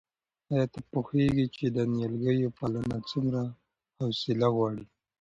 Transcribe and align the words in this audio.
آیا 0.51 0.65
ته 0.73 0.79
پوهېږې 0.91 1.45
چې 1.55 1.65
د 1.75 1.77
نیالګیو 1.93 2.55
پالنه 2.57 2.97
څومره 3.09 3.41
حوصله 3.99 4.47
غواړي؟ 4.55 4.85